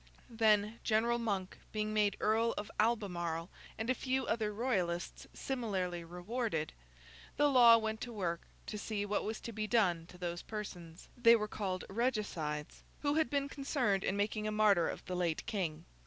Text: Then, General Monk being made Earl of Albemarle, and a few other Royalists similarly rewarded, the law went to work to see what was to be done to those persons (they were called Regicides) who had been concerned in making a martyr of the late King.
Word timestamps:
Then, 0.31 0.79
General 0.83 1.19
Monk 1.19 1.59
being 1.71 1.93
made 1.93 2.17
Earl 2.19 2.55
of 2.57 2.71
Albemarle, 2.79 3.51
and 3.77 3.87
a 3.87 3.93
few 3.93 4.25
other 4.25 4.51
Royalists 4.51 5.27
similarly 5.31 6.03
rewarded, 6.03 6.73
the 7.37 7.47
law 7.47 7.77
went 7.77 8.01
to 8.01 8.11
work 8.11 8.47
to 8.65 8.79
see 8.79 9.05
what 9.05 9.23
was 9.23 9.39
to 9.41 9.51
be 9.53 9.67
done 9.67 10.07
to 10.07 10.17
those 10.17 10.41
persons 10.41 11.07
(they 11.15 11.35
were 11.35 11.47
called 11.47 11.85
Regicides) 11.87 12.81
who 13.01 13.13
had 13.13 13.29
been 13.29 13.47
concerned 13.47 14.03
in 14.03 14.17
making 14.17 14.47
a 14.47 14.51
martyr 14.51 14.89
of 14.89 15.05
the 15.05 15.15
late 15.15 15.45
King. 15.45 15.85